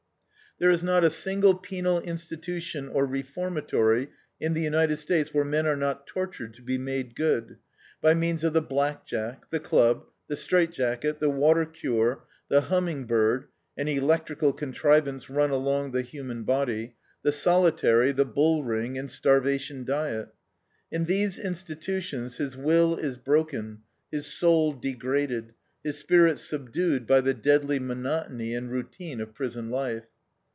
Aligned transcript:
There 0.59 0.69
is 0.69 0.83
not 0.83 1.03
a 1.03 1.09
single 1.09 1.55
penal 1.55 2.01
institution 2.01 2.87
or 2.87 3.03
reformatory 3.07 4.09
in 4.39 4.53
the 4.53 4.61
United 4.61 4.97
States 4.97 5.33
where 5.33 5.43
men 5.45 5.65
are 5.65 5.75
not 5.77 6.05
tortured 6.05 6.53
"to 6.53 6.61
be 6.61 6.77
made 6.77 7.15
good," 7.15 7.57
by 7.99 8.13
means 8.13 8.43
of 8.43 8.53
the 8.53 8.61
blackjack, 8.61 9.49
the 9.49 9.59
club, 9.59 10.05
the 10.27 10.35
straightjacket, 10.35 11.17
the 11.17 11.31
water 11.31 11.65
cure, 11.65 12.25
the 12.47 12.61
"humming 12.61 13.05
bird" 13.05 13.45
(an 13.75 13.87
electrical 13.87 14.53
contrivance 14.53 15.31
run 15.31 15.49
along 15.49 15.93
the 15.93 16.03
human 16.03 16.43
body), 16.43 16.93
the 17.23 17.31
solitary, 17.31 18.11
the 18.11 18.25
bullring, 18.25 18.99
and 18.99 19.09
starvation 19.09 19.83
diet. 19.83 20.29
In 20.91 21.05
these 21.05 21.39
institutions 21.39 22.37
his 22.37 22.55
will 22.55 22.97
is 22.97 23.17
broken, 23.17 23.79
his 24.11 24.27
soul 24.27 24.73
degraded, 24.73 25.55
his 25.83 25.97
spirit 25.97 26.37
subdued 26.37 27.07
by 27.07 27.19
the 27.19 27.33
deadly 27.33 27.79
monotony 27.79 28.53
and 28.53 28.69
routine 28.69 29.19
of 29.19 29.33
prison 29.33 29.71
life. 29.71 30.05